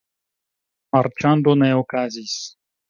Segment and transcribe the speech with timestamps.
[0.97, 2.39] Marĉando ne okazis.